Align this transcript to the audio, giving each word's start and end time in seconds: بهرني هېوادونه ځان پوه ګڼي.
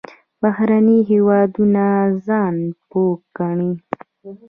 بهرني 0.41 0.97
هېوادونه 1.09 1.83
ځان 2.25 2.55
پوه 2.89 3.13
ګڼي. 3.37 3.71